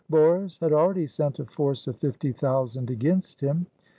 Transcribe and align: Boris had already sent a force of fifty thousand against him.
Boris 0.09 0.57
had 0.57 0.73
already 0.73 1.05
sent 1.05 1.37
a 1.37 1.45
force 1.45 1.85
of 1.85 1.95
fifty 1.95 2.31
thousand 2.31 2.89
against 2.89 3.39
him. 3.41 3.67